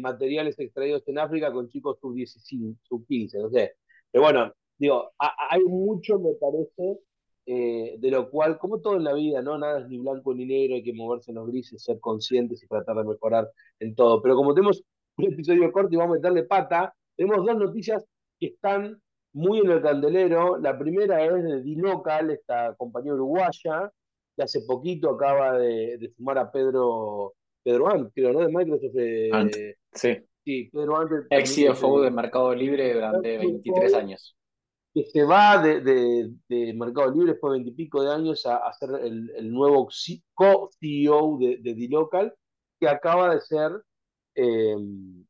materiales 0.00 0.58
extraídos 0.58 1.06
en 1.06 1.18
África 1.18 1.52
con 1.52 1.68
chicos 1.68 1.98
sub-15, 2.00 2.78
sub 2.82 3.06
15 3.06 3.38
no 3.38 3.50
sé. 3.50 3.74
Pero 4.10 4.24
bueno, 4.24 4.52
digo, 4.78 5.12
hay 5.18 5.62
mucho, 5.64 6.18
me 6.18 6.32
parece, 6.34 7.00
eh, 7.50 7.96
de 7.98 8.10
lo 8.10 8.30
cual, 8.30 8.58
como 8.58 8.80
todo 8.80 8.96
en 8.96 9.04
la 9.04 9.14
vida, 9.14 9.40
¿no? 9.42 9.56
Nada 9.58 9.80
es 9.80 9.88
ni 9.88 9.98
blanco 9.98 10.34
ni 10.34 10.44
negro, 10.44 10.74
hay 10.76 10.82
que 10.82 10.92
moverse 10.92 11.30
en 11.30 11.36
los 11.36 11.48
grises, 11.48 11.82
ser 11.82 11.98
conscientes 11.98 12.62
y 12.62 12.66
tratar 12.68 12.96
de 12.96 13.04
mejorar 13.04 13.50
en 13.80 13.94
todo. 13.94 14.20
Pero 14.22 14.36
como 14.36 14.54
tenemos 14.54 14.82
un 15.16 15.32
episodio 15.32 15.72
corto 15.72 15.94
y 15.94 15.96
vamos 15.96 16.16
a 16.16 16.18
meterle 16.18 16.42
pata, 16.44 16.94
tenemos 17.16 17.44
dos 17.46 17.56
noticias 17.56 18.04
que 18.38 18.48
están 18.48 19.00
muy 19.32 19.60
en 19.60 19.70
el 19.70 19.82
candelero. 19.82 20.58
La 20.58 20.78
primera 20.78 21.24
es 21.24 21.42
de 21.42 21.62
D-Local, 21.62 22.30
esta 22.30 22.74
compañía 22.76 23.14
uruguaya, 23.14 23.90
que 24.38 24.44
hace 24.44 24.60
poquito 24.62 25.10
acaba 25.10 25.58
de, 25.58 26.12
sumar 26.16 26.38
a 26.38 26.50
Pedro, 26.50 27.34
Pedro 27.62 27.88
Ant, 27.88 28.12
creo, 28.14 28.32
¿no? 28.32 28.40
De 28.40 28.48
Microsoft. 28.48 28.94
Eh, 28.96 29.76
sí. 29.92 30.16
Sí, 30.44 30.70
Pedro 30.72 30.96
Ant. 30.96 31.10
Ex 31.28 31.56
CFO 31.56 32.02
de 32.02 32.10
Mercado 32.12 32.54
Libre 32.54 32.94
durante 32.94 33.36
23 33.38 33.94
años 33.94 34.38
que 34.94 35.04
se 35.04 35.22
va 35.24 35.62
de, 35.62 36.32
Mercado 36.74 37.10
Libre 37.10 37.32
después 37.32 37.52
de 37.52 37.58
veintipico 37.58 38.02
de 38.02 38.12
años 38.12 38.46
a, 38.46 38.72
ser 38.72 38.90
el, 39.02 39.52
nuevo 39.52 39.88
co-CEO 40.34 41.38
de, 41.38 41.58
de 41.58 41.74
D-Local, 41.74 42.34
que 42.80 42.88
acaba 42.88 43.34
de 43.34 43.40
ser 43.40 43.70
em, 44.34 45.24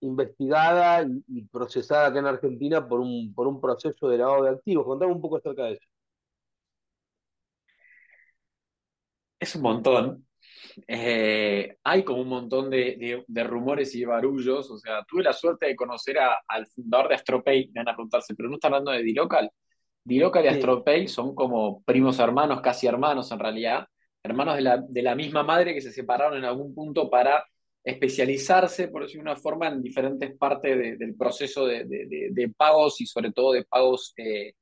investigada 0.00 1.06
y, 1.26 1.42
procesada 1.46 2.06
acá 2.08 2.18
en 2.18 2.26
Argentina 2.26 2.86
por 2.86 3.00
un, 3.00 3.32
por 3.34 3.46
un 3.46 3.60
proceso 3.60 4.08
de 4.08 4.18
lavado 4.18 4.44
de 4.44 4.50
activos. 4.50 4.84
Contame 4.84 5.12
un 5.12 5.20
poco 5.20 5.38
acerca 5.38 5.64
de 5.64 5.72
eso. 5.74 5.88
Es 9.40 9.56
un 9.56 9.62
montón. 9.62 10.26
Eh, 10.86 11.76
hay 11.82 12.04
como 12.04 12.22
un 12.22 12.28
montón 12.28 12.70
de, 12.70 13.24
rumores 13.44 13.94
y 13.94 14.04
barullos. 14.04 14.70
O 14.70 14.78
sea, 14.78 15.02
tuve 15.04 15.22
la 15.22 15.32
suerte 15.32 15.66
de 15.66 15.76
conocer 15.76 16.18
al 16.46 16.66
fundador 16.66 17.08
de 17.08 17.14
Astropay, 17.14 17.70
me 17.72 17.80
van 17.80 17.88
a 17.88 17.96
preguntarse, 17.96 18.34
pero 18.34 18.48
no 18.48 18.56
está 18.56 18.68
hablando 18.68 18.90
de 18.90 19.02
Dilocal. 19.02 19.50
Dilocal 20.04 20.44
y 20.44 20.48
Astropay 20.48 21.08
son 21.08 21.34
como 21.34 21.82
primos 21.84 22.18
hermanos, 22.18 22.60
casi 22.60 22.86
hermanos 22.86 23.32
en 23.32 23.38
realidad, 23.38 23.86
hermanos 24.22 24.56
de 24.56 24.62
la, 24.62 24.84
de 24.86 25.02
la 25.02 25.14
misma 25.14 25.42
madre 25.42 25.74
que 25.74 25.80
se 25.80 25.92
separaron 25.92 26.36
en 26.38 26.44
algún 26.44 26.74
punto 26.74 27.08
para 27.10 27.44
especializarse, 27.82 28.88
por 28.88 29.02
decirlo 29.02 29.24
de 29.24 29.30
una 29.30 29.40
forma, 29.40 29.68
en 29.68 29.82
diferentes 29.82 30.36
partes 30.36 30.98
del 30.98 31.14
proceso 31.16 31.66
de, 31.66 32.52
pagos 32.56 33.00
y 33.00 33.06
sobre 33.06 33.32
todo 33.32 33.52
de 33.52 33.64
pagos 33.64 34.12
eh, 34.16 34.54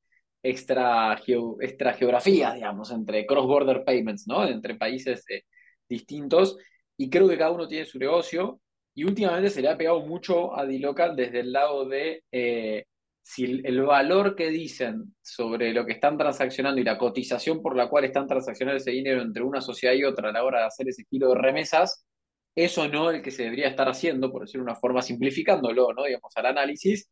extra, 0.43 1.21
extra 1.61 1.93
geografías, 1.95 2.55
digamos, 2.55 2.91
entre 2.91 3.27
cross-border 3.27 3.85
payments, 3.85 4.27
¿no? 4.27 4.47
Entre 4.47 4.77
países 4.77 5.25
eh, 5.31 5.43
distintos 5.89 6.57
y 6.97 7.11
creo 7.11 7.29
que 7.29 7.39
cada 7.39 7.53
uno 7.53 7.69
tiene 7.69 7.87
su 7.87 7.99
negocio 7.99 8.61
y 8.95 9.05
últimamente 9.05 9.51
se 9.51 9.63
le 9.63 9.69
ha 9.69 9.77
pegado 9.77 10.01
mucho 10.01 10.57
a 10.57 10.67
Dilocal 10.67 11.17
desde 11.17 11.41
el 11.41 11.53
lado 11.53 11.87
de 11.89 12.25
eh, 12.33 12.85
si 13.23 13.45
el, 13.45 13.83
valor 13.83 14.35
que 14.35 14.49
dicen 14.51 15.15
sobre 15.23 15.73
lo 15.73 15.87
que 15.87 15.93
están 15.93 16.17
transaccionando 16.19 16.81
y 16.81 16.85
la 16.85 16.99
cotización 16.99 17.63
por 17.63 17.77
la 17.77 17.89
cual 17.89 18.05
están 18.05 18.27
transaccionando 18.27 18.79
ese 18.79 18.91
dinero 18.91 19.23
entre 19.23 19.43
una 19.43 19.61
sociedad 19.61 19.95
y 19.95 20.05
otra 20.05 20.31
a 20.31 20.33
la 20.33 20.45
hora 20.45 20.61
de 20.61 20.67
hacer 20.67 20.89
ese 20.89 21.03
estilo 21.03 21.29
de 21.31 21.37
remesas 21.37 22.07
eso 22.65 22.89
no 22.89 23.11
el 23.11 23.23
que 23.23 23.31
se 23.31 23.45
debería 23.45 23.69
estar 23.69 23.89
haciendo, 23.89 24.33
por 24.33 24.43
decir 24.43 24.61
una 24.61 24.75
forma 24.75 25.01
simplificándolo, 25.01 25.93
¿no? 25.93 26.05
Digamos, 26.05 26.37
al 26.37 26.47
análisis, 26.47 27.09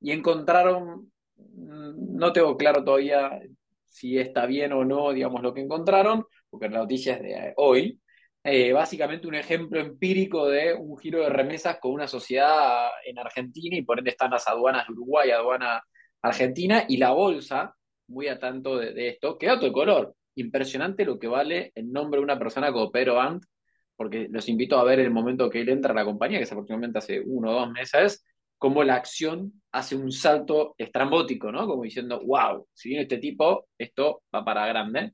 y 0.00 0.12
encontraron, 0.12 1.12
no 1.36 2.32
tengo 2.32 2.56
claro 2.56 2.84
todavía 2.84 3.40
si 3.84 4.18
está 4.18 4.46
bien 4.46 4.72
o 4.72 4.84
no, 4.84 5.12
digamos, 5.12 5.42
lo 5.42 5.54
que 5.54 5.62
encontraron, 5.62 6.24
porque 6.50 6.68
la 6.68 6.80
noticia 6.80 7.14
es 7.14 7.22
de 7.22 7.54
hoy, 7.56 8.00
eh, 8.44 8.72
básicamente 8.72 9.26
un 9.26 9.34
ejemplo 9.34 9.80
empírico 9.80 10.46
de 10.46 10.74
un 10.74 10.96
giro 10.98 11.20
de 11.22 11.30
remesas 11.30 11.78
con 11.80 11.92
una 11.92 12.06
sociedad 12.06 12.90
en 13.04 13.18
Argentina 13.18 13.76
y 13.76 13.82
por 13.82 13.98
ende 13.98 14.10
están 14.10 14.30
las 14.30 14.46
aduanas 14.46 14.86
de 14.86 14.92
Uruguay, 14.92 15.30
aduana 15.30 15.82
Argentina 16.22 16.84
y 16.88 16.98
la 16.98 17.10
bolsa, 17.10 17.74
muy 18.08 18.28
a 18.28 18.38
tanto 18.38 18.78
de, 18.78 19.08
esto, 19.08 19.38
que 19.38 19.46
dato 19.46 19.66
de 19.66 19.72
color, 19.72 20.14
impresionante 20.36 21.04
lo 21.04 21.18
que 21.18 21.26
vale 21.26 21.72
el 21.74 21.90
nombre 21.90 22.20
de 22.20 22.24
una 22.24 22.38
persona 22.38 22.70
como 22.72 22.92
Pedro 22.92 23.18
porque 23.96 24.28
los 24.30 24.48
invito 24.48 24.78
a 24.78 24.84
ver 24.84 25.00
el 25.00 25.10
momento 25.10 25.48
que 25.48 25.62
él 25.62 25.70
entra 25.70 25.92
a 25.92 25.94
la 25.94 26.04
compañía, 26.04 26.38
que 26.38 26.44
es 26.44 26.52
aproximadamente 26.52 26.98
hace 26.98 27.20
uno 27.24 27.50
o 27.50 27.60
dos 27.60 27.70
meses, 27.72 28.24
cómo 28.58 28.82
la 28.84 28.94
acción 28.96 29.52
hace 29.72 29.96
un 29.96 30.10
salto 30.12 30.74
estrambótico, 30.78 31.52
¿no? 31.52 31.66
Como 31.66 31.82
diciendo, 31.82 32.20
wow, 32.24 32.66
si 32.72 32.90
viene 32.90 33.02
este 33.02 33.18
tipo, 33.18 33.68
esto 33.78 34.22
va 34.34 34.44
para 34.44 34.66
grande. 34.66 35.12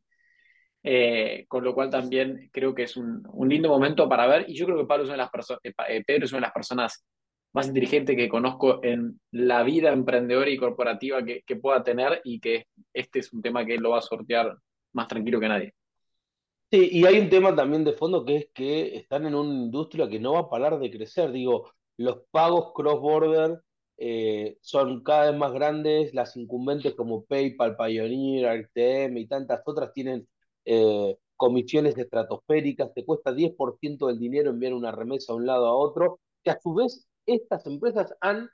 Eh, 0.84 1.44
con 1.46 1.62
lo 1.62 1.74
cual 1.74 1.90
también 1.90 2.50
creo 2.52 2.74
que 2.74 2.84
es 2.84 2.96
un, 2.96 3.22
lindo 3.48 3.68
momento 3.68 4.08
para 4.08 4.26
ver, 4.26 4.46
y 4.48 4.54
yo 4.54 4.66
creo 4.66 4.84
que 4.84 5.16
las 5.16 5.50
eh, 5.62 5.72
eh, 5.88 6.02
Pedro 6.04 6.24
es 6.24 6.32
una 6.32 6.38
de 6.38 6.46
las 6.46 6.52
personas 6.52 7.04
más 7.52 7.68
inteligentes 7.68 8.16
que 8.16 8.28
conozco 8.28 8.82
en 8.82 9.20
la 9.30 9.62
vida 9.62 9.92
emprendedora 9.92 10.50
y 10.50 10.56
corporativa 10.56 11.24
que, 11.24 11.42
que 11.46 11.56
pueda 11.56 11.84
tener 11.84 12.20
y 12.24 12.40
que 12.40 12.66
este 12.92 13.20
es 13.20 13.32
un 13.32 13.42
tema 13.42 13.64
que 13.64 13.74
él 13.74 13.82
lo 13.82 13.90
va 13.90 13.98
a 13.98 14.02
sortear 14.02 14.56
más 14.92 15.06
tranquilo 15.06 15.38
que 15.38 15.48
nadie. 15.48 15.74
Sí, 16.72 16.88
y 16.90 17.04
hay 17.04 17.18
un 17.18 17.28
tema 17.28 17.54
también 17.54 17.84
de 17.84 17.92
fondo 17.92 18.24
que 18.24 18.36
es 18.36 18.48
que 18.54 18.96
están 18.96 19.26
en 19.26 19.34
una 19.34 19.52
industria 19.52 20.08
que 20.08 20.18
no 20.18 20.32
va 20.32 20.40
a 20.40 20.48
parar 20.48 20.78
de 20.78 20.90
crecer. 20.90 21.30
Digo, 21.30 21.70
los 21.96 22.22
pagos 22.30 22.72
cross-border 22.74 23.60
eh, 23.98 24.58
son 24.62 25.02
cada 25.04 25.30
vez 25.30 25.38
más 25.38 25.52
grandes, 25.52 26.12
las 26.14 26.36
incumbentes 26.36 26.94
como 26.94 27.24
PayPal, 27.24 27.76
Pioneer, 27.76 28.46
RTM 28.46 29.16
y 29.18 29.28
tantas 29.28 29.62
otras 29.64 29.92
tienen 29.92 30.26
eh, 30.64 31.16
comisiones 31.36 31.96
estratosféricas, 31.96 32.92
te 32.94 33.04
cuesta 33.04 33.32
10% 33.32 34.08
del 34.08 34.18
dinero 34.18 34.50
enviar 34.50 34.74
una 34.74 34.92
remesa 34.92 35.32
de 35.32 35.38
un 35.38 35.46
lado 35.46 35.66
a 35.66 35.76
otro, 35.76 36.20
que 36.42 36.50
a 36.50 36.58
su 36.60 36.74
vez 36.74 37.06
estas 37.26 37.66
empresas 37.66 38.12
han 38.20 38.48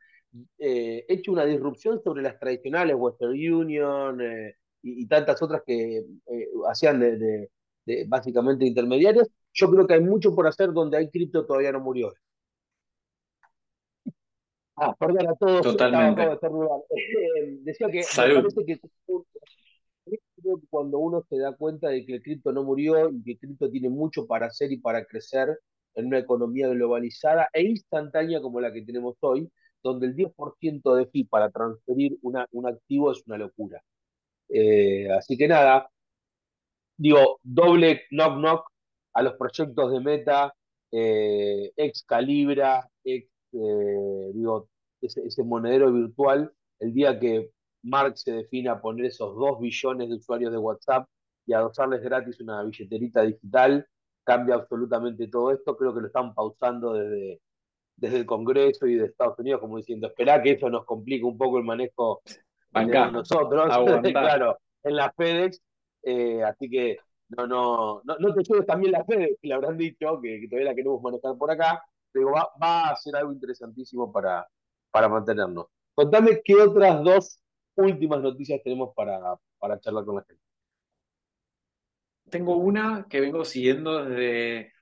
eh, 0.59 1.07
hecho 1.09 1.33
una 1.33 1.47
disrupción 1.47 2.03
sobre 2.03 2.23
las 2.23 2.39
tradicionales 2.39 2.97
Western 2.99 3.33
Union 3.33 4.21
y, 4.83 5.07
tantas 5.07 5.41
otras 5.43 5.63
que 5.67 6.05
hacían 6.69 7.01
de, 7.01 7.49
básicamente 8.07 8.67
intermediarios. 8.67 9.29
Yo 9.55 9.71
creo 9.71 9.87
que 9.87 9.95
hay 9.95 10.01
mucho 10.01 10.35
por 10.35 10.47
hacer 10.47 10.73
donde 10.73 10.99
hay 10.99 11.11
cripto 11.11 11.47
todavía 11.47 11.73
no 11.73 11.81
murió. 11.81 12.13
Ah, 14.81 14.95
perdón 14.99 15.29
a 15.29 15.35
todos, 15.35 15.63
Totalmente. 15.63 16.23
Eh, 16.23 17.59
decía 17.63 17.89
que 17.89 17.99
me 17.99 18.35
parece 18.35 18.65
que 18.65 18.81
cuando 20.71 20.99
uno 20.99 21.25
se 21.29 21.39
da 21.39 21.55
cuenta 21.57 21.89
de 21.89 22.07
que 22.07 22.15
el 22.15 22.23
cripto 22.23 22.53
no 22.53 22.63
murió 22.63 23.11
y 23.11 23.23
que 23.23 23.33
el 23.33 23.39
cripto 23.39 23.71
tiene 23.71 23.91
mucho 23.91 24.27
para 24.27 24.47
hacer 24.47 24.73
y 24.73 24.79
para 24.79 25.05
crecer 25.05 25.59
en 25.95 26.07
una 26.07 26.19
economía 26.19 26.69
globalizada 26.69 27.49
e 27.53 27.63
instantánea 27.63 28.41
como 28.41 28.61
la 28.61 28.73
que 28.73 28.83
tenemos 28.83 29.17
hoy, 29.21 29.51
donde 29.83 30.07
el 30.07 30.15
10% 30.15 30.95
de 30.95 31.07
fee 31.07 31.25
para 31.25 31.51
transferir 31.51 32.17
una, 32.23 32.47
un 32.53 32.69
activo 32.69 33.13
es 33.13 33.23
una 33.27 33.37
locura. 33.37 33.83
Eh, 34.49 35.11
así 35.11 35.37
que 35.37 35.49
nada, 35.49 35.91
digo, 36.97 37.39
doble 37.43 38.03
knock 38.11 38.39
knock 38.39 38.73
a 39.13 39.23
los 39.23 39.35
proyectos 39.35 39.93
de 39.93 40.01
Meta, 40.01 40.55
eh, 40.93 41.73
ex 41.77 42.05
Calibra, 42.05 42.89
ex 43.05 43.29
eh, 43.53 44.31
digo, 44.35 44.69
ese, 45.01 45.43
monedero 45.45 45.93
virtual, 45.93 46.53
el 46.81 46.93
día 46.93 47.19
que 47.19 47.51
Mark 47.83 48.19
se 48.19 48.33
defina 48.33 48.73
a 48.73 48.81
poner 48.81 49.07
esos 49.07 49.35
dos 49.37 49.61
billones 49.61 50.09
de 50.09 50.17
usuarios 50.17 50.53
de 50.53 50.59
WhatsApp 50.59 51.09
y 51.47 51.53
a 51.53 51.61
dosarles 51.61 52.03
gratis 52.03 52.41
una 52.41 52.63
billeterita 52.63 53.23
digital, 53.23 53.87
cambia 54.25 54.57
absolutamente 54.57 55.29
todo 55.29 55.53
esto. 55.53 55.77
Creo 55.77 55.95
que 55.95 56.01
lo 56.01 56.07
están 56.09 56.35
pausando 56.35 56.93
desde, 56.93 57.41
desde 57.97 58.19
el 58.19 58.27
Congreso 58.27 58.87
y 58.87 58.97
de 58.97 59.07
Estados 59.07 59.39
Unidos, 59.39 59.61
como 59.61 59.79
diciendo, 59.79 60.09
espera 60.09 60.43
que 60.43 60.53
eso 60.53 60.69
nos 60.69 60.85
complique 60.85 61.25
un 61.25 61.39
poco 61.39 61.59
el 61.59 61.65
manejo 61.65 62.21
de 62.73 63.11
nosotros, 63.11 63.65
claro, 64.13 64.59
en 64.83 64.97
la 64.97 65.13
FedEx. 65.13 65.63
Eh, 66.03 66.43
así 66.43 66.69
que 66.69 66.99
no, 67.31 67.47
no, 67.47 68.03
no, 68.05 68.17
no 68.19 68.35
te 68.35 68.43
lleves 68.43 68.67
también 68.67 68.93
la 68.93 69.05
FedEx, 69.05 69.39
que 69.41 69.49
le 69.49 69.55
habrán 69.55 69.77
dicho, 69.77 70.21
que, 70.21 70.41
que 70.41 70.49
todavía 70.49 70.71
la 70.71 70.75
queremos 70.75 71.03
manejar 71.03 71.37
por 71.37 71.51
acá, 71.51 71.83
va, 72.25 72.91
a 72.91 72.97
ser 72.97 73.17
algo 73.17 73.33
interesantísimo 73.33 74.13
para, 74.13 74.47
para 74.91 75.09
mantenernos. 75.09 75.67
Contame 75.95 76.41
qué 76.45 76.55
otras 76.55 77.03
dos 77.03 77.41
últimas 77.77 78.21
noticias 78.21 78.61
tenemos 78.63 78.95
para, 78.95 79.37
para 79.59 79.79
charlar 79.81 80.05
con 80.05 80.17
la 80.17 80.25
gente. 80.25 80.43
Tengo 82.31 82.57
una 82.57 83.07
que 83.09 83.21
vengo 83.21 83.45
siguiendo 83.45 84.05
desde, 84.05 84.73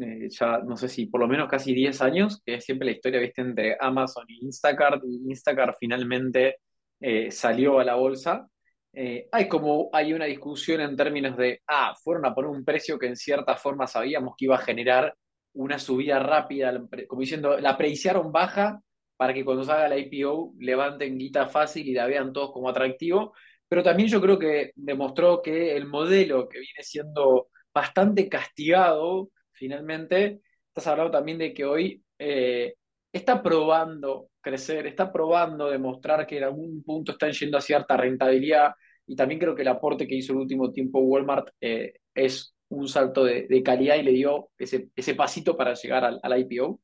eh, 0.00 0.28
ya 0.30 0.58
no 0.58 0.76
sé 0.76 0.88
si 0.88 1.06
por 1.06 1.20
lo 1.20 1.28
menos 1.28 1.48
casi 1.48 1.74
10 1.74 2.00
años, 2.02 2.42
que 2.44 2.54
es 2.54 2.64
siempre 2.64 2.86
la 2.86 2.92
historia, 2.92 3.20
viste, 3.20 3.42
entre 3.42 3.76
Amazon 3.80 4.24
y 4.28 4.44
Instacart, 4.44 5.02
y 5.04 5.30
Instacart 5.30 5.76
finalmente 5.78 6.58
eh, 7.00 7.30
salió 7.30 7.78
a 7.78 7.84
la 7.84 7.94
bolsa. 7.94 8.48
Eh, 8.94 9.28
hay 9.32 9.48
como 9.48 9.88
hay 9.92 10.12
una 10.12 10.26
discusión 10.26 10.80
en 10.80 10.96
términos 10.96 11.36
de, 11.36 11.62
ah, 11.66 11.94
fueron 12.02 12.26
a 12.26 12.34
poner 12.34 12.50
un 12.50 12.64
precio 12.64 12.98
que 12.98 13.06
en 13.06 13.16
cierta 13.16 13.56
forma 13.56 13.86
sabíamos 13.86 14.34
que 14.36 14.44
iba 14.46 14.56
a 14.56 14.58
generar 14.58 15.14
una 15.54 15.78
subida 15.78 16.18
rápida, 16.18 16.80
como 17.06 17.20
diciendo, 17.20 17.58
la 17.58 17.76
preciaron 17.76 18.32
baja 18.32 18.80
para 19.16 19.34
que 19.34 19.44
cuando 19.44 19.64
salga 19.64 19.88
la 19.88 19.98
IPO 19.98 20.54
levanten 20.58 21.18
guita 21.18 21.46
fácil 21.48 21.86
y 21.86 21.92
la 21.92 22.06
vean 22.06 22.32
todos 22.32 22.52
como 22.52 22.68
atractivo, 22.68 23.34
pero 23.68 23.82
también 23.82 24.08
yo 24.08 24.20
creo 24.20 24.38
que 24.38 24.72
demostró 24.74 25.40
que 25.40 25.76
el 25.76 25.86
modelo 25.86 26.48
que 26.48 26.58
viene 26.58 26.82
siendo 26.82 27.48
bastante 27.72 28.28
castigado, 28.28 29.30
finalmente, 29.52 30.40
estás 30.68 30.86
hablando 30.88 31.12
también 31.12 31.38
de 31.38 31.54
que 31.54 31.64
hoy 31.64 32.02
eh, 32.18 32.74
está 33.12 33.42
probando 33.42 34.28
crecer, 34.40 34.86
está 34.86 35.12
probando 35.12 35.70
demostrar 35.70 36.26
que 36.26 36.38
en 36.38 36.44
algún 36.44 36.82
punto 36.82 37.12
están 37.12 37.32
yendo 37.32 37.58
a 37.58 37.60
cierta 37.60 37.96
rentabilidad 37.96 38.72
y 39.06 39.16
también 39.16 39.40
creo 39.40 39.54
que 39.54 39.62
el 39.62 39.68
aporte 39.68 40.06
que 40.06 40.16
hizo 40.16 40.32
el 40.32 40.40
último 40.40 40.72
tiempo 40.72 41.00
Walmart 41.00 41.48
eh, 41.60 41.94
es 42.14 42.54
un 42.76 42.88
salto 42.88 43.24
de, 43.24 43.62
calidad 43.62 43.96
y 43.96 44.02
le 44.02 44.12
dio 44.12 44.50
ese, 44.58 44.90
ese 44.96 45.14
pasito 45.14 45.56
para 45.56 45.74
llegar 45.74 46.04
al, 46.04 46.20
al 46.22 46.40
IPO. 46.40 46.80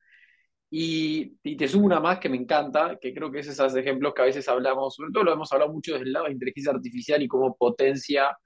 Y, 0.71 1.37
te 1.57 1.67
sumo 1.67 1.85
una 1.87 1.99
más 1.99 2.19
que 2.19 2.29
me 2.29 2.37
encanta, 2.37 2.97
que 3.01 3.13
creo 3.13 3.31
que 3.31 3.39
es 3.39 3.47
esos 3.47 3.75
ejemplos 3.75 4.13
que 4.13 4.21
a 4.21 4.25
veces 4.25 4.47
hablamos, 4.47 4.95
sobre 4.95 5.11
todo 5.11 5.23
lo 5.23 5.33
hemos 5.33 5.51
hablado 5.51 5.73
mucho 5.73 5.93
desde 5.93 6.05
el 6.05 6.13
lado 6.13 6.25
de 6.27 6.33
inteligencia 6.33 6.71
artificial 6.71 7.21
y 7.23 7.27
cómo 7.27 7.55
potencia 7.57 8.37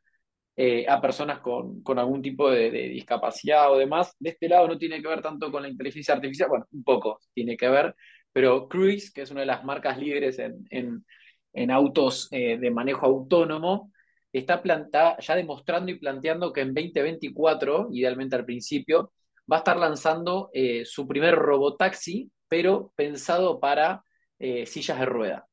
eh, 0.55 0.85
a 0.87 1.01
personas 1.01 1.39
con, 1.39 1.81
con 1.83 1.99
algún 1.99 2.21
tipo 2.21 2.49
de, 2.51 2.69
discapacidad 2.71 3.71
o 3.71 3.77
demás. 3.77 4.15
De 4.19 4.31
este 4.31 4.47
lado 4.49 4.67
no 4.67 4.77
tiene 4.77 5.01
que 5.01 5.07
ver 5.07 5.21
tanto 5.21 5.51
con 5.51 5.63
la 5.63 5.69
inteligencia 5.69 6.13
artificial, 6.15 6.49
bueno, 6.49 6.65
un 6.71 6.83
poco 6.83 7.19
tiene 7.33 7.57
que 7.57 7.69
ver, 7.69 7.95
pero 8.31 8.67
Cruise, 8.69 9.11
que 9.11 9.23
es 9.23 9.31
una 9.31 9.41
de 9.41 9.47
las 9.47 9.63
marcas 9.65 9.97
líderes 9.97 10.39
en, 10.39 10.65
en, 10.69 11.05
en 11.53 11.71
autos 11.71 12.29
eh, 12.31 12.57
de 12.57 12.71
manejo 12.71 13.05
autónomo, 13.05 13.91
está 14.33 15.17
ya 15.19 15.35
demostrando 15.35 15.91
y 15.91 15.99
planteando 15.99 16.51
que 16.51 16.61
en 16.61 16.73
2024, 16.73 17.89
idealmente 17.91 18.35
al 18.35 18.45
principio, 18.45 19.13
va 19.51 19.57
a 19.57 19.59
estar 19.59 19.77
lanzando 19.77 20.49
eh, 20.53 20.85
su 20.85 21.07
primer 21.07 21.35
robotaxi, 21.35 22.31
pero 22.47 22.91
pensado 22.95 23.59
para 23.59 24.03
eh, 24.39 24.65
sillas 24.65 24.99
de 24.99 25.05
rueda. 25.05 25.47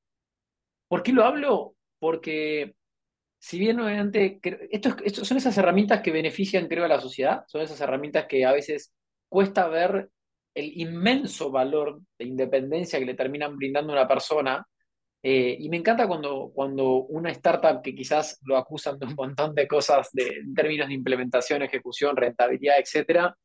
¿Por 0.88 1.02
qué 1.02 1.12
lo 1.12 1.24
hablo? 1.24 1.76
Porque 1.98 2.74
si 3.38 3.58
bien 3.58 3.80
obviamente, 3.80 4.40
esto, 4.70 5.24
son 5.24 5.36
esas 5.36 5.56
herramientas 5.56 6.02
que 6.02 6.12
benefician, 6.12 6.68
creo, 6.68 6.84
a 6.84 6.88
la 6.88 7.00
sociedad, 7.00 7.44
son 7.46 7.62
esas 7.62 7.80
herramientas 7.80 8.26
que 8.26 8.44
a 8.44 8.52
veces 8.52 8.92
cuesta 9.28 9.68
ver 9.68 10.10
el 10.54 10.78
inmenso 10.78 11.50
valor 11.50 12.00
de 12.18 12.26
independencia 12.26 12.98
que 12.98 13.06
le 13.06 13.14
terminan 13.14 13.56
brindando 13.56 13.92
a 13.92 13.96
una 13.96 14.08
persona 14.08 14.66
eh, 15.22 15.56
y 15.58 15.68
me 15.68 15.76
encanta 15.76 16.06
cuando, 16.06 16.50
cuando 16.54 17.02
una 17.02 17.30
startup 17.30 17.82
que 17.82 17.94
quizás 17.94 18.40
lo 18.44 18.56
acusan 18.56 18.98
de 18.98 19.06
un 19.06 19.14
montón 19.14 19.54
de 19.54 19.68
cosas 19.68 20.08
de, 20.12 20.28
en 20.28 20.54
términos 20.54 20.88
de 20.88 20.94
implementación, 20.94 21.62
ejecución, 21.62 22.16
rentabilidad, 22.16 22.78
etcétera, 22.78 23.36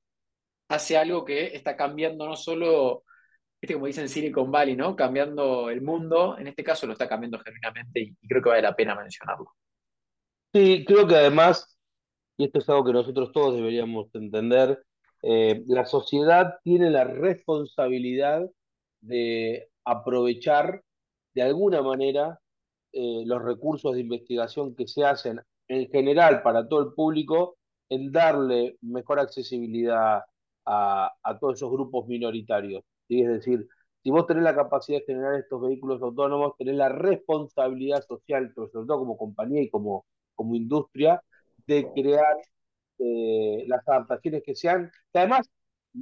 hace 0.69 0.97
algo 0.97 1.25
que 1.25 1.47
está 1.47 1.75
cambiando 1.75 2.27
no 2.27 2.37
solo, 2.37 3.03
este, 3.59 3.73
como 3.73 3.87
dicen 3.87 4.07
Silicon 4.07 4.51
Valley, 4.51 4.77
¿no? 4.77 4.95
Cambiando 4.95 5.69
el 5.69 5.81
mundo, 5.81 6.37
en 6.37 6.47
este 6.47 6.63
caso 6.63 6.87
lo 6.87 6.93
está 6.93 7.09
cambiando 7.09 7.39
genuinamente 7.39 7.99
y, 7.99 8.15
creo 8.27 8.41
que 8.41 8.49
vale 8.49 8.61
la 8.61 8.75
pena 8.75 8.95
mencionarlo. 8.95 9.51
Sí, 10.53 10.85
creo 10.87 11.05
que 11.05 11.15
además, 11.15 11.77
y 12.37 12.45
esto 12.45 12.59
es 12.59 12.69
algo 12.69 12.85
que 12.85 12.93
nosotros 12.93 13.33
todos 13.33 13.55
deberíamos 13.55 14.07
entender, 14.15 14.81
eh, 15.23 15.61
la 15.67 15.85
sociedad 15.85 16.55
tiene 16.63 16.89
la 16.89 17.03
responsabilidad 17.03 18.49
de 19.01 19.67
aprovechar 19.83 20.84
de 21.35 21.43
alguna 21.43 21.81
manera 21.81 22.39
eh, 22.93 23.23
los 23.25 23.43
recursos 23.43 23.93
de 23.93 24.01
investigación 24.01 24.73
que 24.73 24.87
se 24.87 25.03
hacen 25.03 25.41
en 25.67 25.89
general 25.89 26.41
para 26.41 26.67
todo 26.67 26.79
el 26.81 26.93
público 26.93 27.57
en 27.89 28.11
darle 28.11 28.77
mejor 28.81 29.19
accesibilidad 29.19 30.23
a, 30.65 31.37
todos 31.39 31.55
esos 31.55 31.71
grupos 31.71 32.07
minoritarios. 32.07 32.83
Es 33.09 33.27
decir, 33.27 33.67
si 34.01 34.09
vos 34.09 34.25
tenés 34.25 34.43
la 34.43 34.55
capacidad 34.55 34.99
de 34.99 35.05
generar 35.05 35.35
estos 35.35 35.61
vehículos 35.61 36.01
autónomos, 36.01 36.53
tenés 36.57 36.75
la 36.75 36.89
responsabilidad 36.89 38.03
social, 38.07 38.51
sobre 38.55 38.71
todo 38.71 38.99
como 38.99 39.17
compañía 39.17 39.61
y 39.61 39.69
como, 39.69 40.05
como 40.33 40.55
industria, 40.55 41.21
de 41.67 41.91
crear 41.93 42.37
eh, 42.99 43.65
las 43.67 43.87
adaptaciones 43.87 44.41
que 44.43 44.55
sean, 44.55 44.91
que 45.11 45.19
además, 45.19 45.49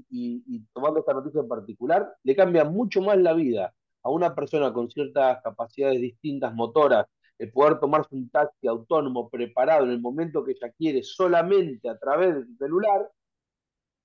y, 0.09 0.61
tomando 0.73 0.99
esta 0.99 1.13
noticia 1.13 1.41
en 1.41 1.47
particular, 1.47 2.15
le 2.23 2.35
cambia 2.35 2.63
mucho 2.65 3.01
más 3.01 3.17
la 3.17 3.33
vida 3.33 3.73
a 4.03 4.09
una 4.09 4.35
persona 4.35 4.71
con 4.73 4.89
ciertas 4.89 5.41
capacidades 5.43 6.01
distintas 6.01 6.53
motoras, 6.53 7.07
el 7.37 7.51
poder 7.51 7.79
tomarse 7.79 8.15
un 8.15 8.29
taxi 8.29 8.67
autónomo 8.67 9.29
preparado 9.29 9.85
en 9.85 9.91
el 9.91 10.01
momento 10.01 10.43
que 10.43 10.51
ella 10.51 10.71
quiere 10.77 11.03
solamente 11.03 11.89
a 11.89 11.97
través 11.97 12.35
de 12.35 12.45
su 12.45 12.55
celular, 12.57 13.09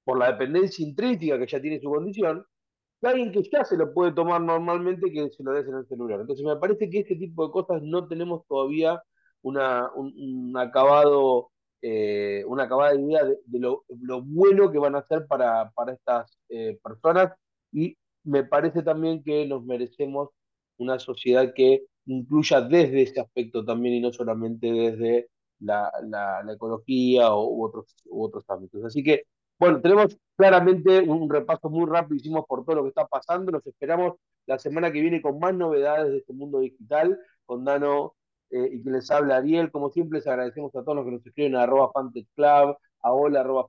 por 0.05 0.19
la 0.19 0.33
dependencia 0.33 0.87
intrínseca 0.87 1.39
que 1.39 1.47
ya 1.47 1.61
tiene 1.61 1.81
su 1.81 1.91
condición, 1.91 2.45
que 3.01 3.09
alguien 3.09 3.33
que 3.33 3.43
ya 3.43 3.65
se 3.65 3.77
lo 3.77 3.93
puede 3.93 4.13
tomar 4.13 4.41
normalmente 4.41 5.13
que 5.13 5.31
se 5.31 5.43
lo 5.43 5.53
des 5.53 5.69
en 5.69 5.75
el 5.77 5.87
celular. 5.87 6.21
Entonces 6.21 6.47
me 6.47 6.57
parece 6.57 6.89
que 6.89 7.01
este 7.01 7.17
tipo 7.17 7.47
de 7.47 7.53
cosas 7.53 7.83
no 7.83 8.09
tenemos 8.09 8.47
todavía 8.47 9.03
una, 9.43 9.91
un, 9.95 10.57
acabado 10.57 11.51
eh, 11.83 12.45
acabada 12.59 12.95
idea 12.95 13.25
de, 13.25 13.59
lo, 13.59 13.85
bueno 14.23 14.71
que 14.73 14.79
van 14.79 14.95
a 14.95 14.99
hacer 14.99 15.27
para, 15.27 15.71
estas 15.93 16.39
eh, 16.49 16.79
personas 16.83 17.33
y 17.73 17.97
me 18.29 18.45
parece 18.45 18.83
también 18.83 19.23
que 19.23 19.47
nos 19.47 19.65
merecemos 19.65 20.31
una 20.79 20.99
sociedad 20.99 21.53
que 21.55 21.85
incluya 22.07 22.61
desde 22.61 23.03
ese 23.03 23.21
aspecto 23.21 23.65
también 23.65 23.97
y 23.97 24.01
no 24.01 24.13
solamente 24.13 24.71
desde 24.71 25.29
la, 25.61 25.91
ecología 26.53 27.35
u, 27.35 27.65
otros, 27.65 27.97
u 28.07 28.25
otros 28.25 28.45
ámbitos. 28.49 28.85
Así 28.85 29.03
que, 29.03 29.25
bueno, 29.59 29.81
tenemos 29.81 30.17
claramente 30.37 31.01
un 31.01 31.29
repaso 31.29 31.69
muy 31.71 31.87
rápido, 31.87 32.17
hicimos 32.17 32.45
por 32.47 32.65
todo 32.65 32.77
lo 32.77 32.83
que 32.85 32.91
está 32.91 33.07
pasando, 33.07 33.51
nos 33.51 33.67
esperamos 33.67 34.15
la 34.47 34.59
semana 34.59 34.93
que 34.93 35.01
viene 35.01 35.21
con 35.23 35.39
más 35.39 35.55
novedades 35.55 36.11
de 36.11 36.19
este 36.19 36.33
mundo 36.33 36.61
digital, 36.61 37.19
con 37.45 37.65
Dano 37.65 38.15
eh, 38.51 38.69
y 38.73 38.83
que 38.83 38.91
les 38.91 39.11
habla 39.11 39.39
Ariel. 39.39 39.71
Como 39.71 39.91
siempre, 39.91 40.19
les 40.19 40.27
agradecemos 40.27 40.75
a 40.77 40.83
todos 40.83 40.97
los 40.97 41.05
que 41.05 41.13
nos 41.13 41.27
escriben 41.27 41.57
a 41.57 41.63
arroba 41.63 41.91
club, 42.35 42.77
a 43.03 43.13
hola 43.13 43.41
arroba 43.41 43.67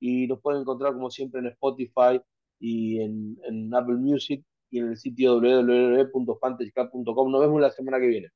y 0.00 0.26
nos 0.26 0.40
pueden 0.40 0.62
encontrar 0.62 0.92
como 0.94 1.10
siempre 1.10 1.40
en 1.40 1.46
Spotify 1.46 2.20
y 2.62 3.00
en, 3.00 3.74
Apple 3.74 3.96
Music 3.96 4.44
y 4.70 4.78
en 4.78 4.90
el 4.90 4.96
sitio 4.96 5.40
www.fantechclub.com. 5.40 7.30
Nos 7.30 7.40
vemos 7.40 7.60
la 7.60 7.70
semana 7.70 7.98
que 7.98 8.06
viene. 8.06 8.28